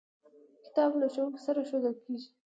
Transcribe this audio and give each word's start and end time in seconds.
کتابچه 0.65 0.99
له 1.01 1.07
ښوونکي 1.13 1.39
سره 1.47 1.59
ښودل 1.69 1.95
کېږي 2.03 2.27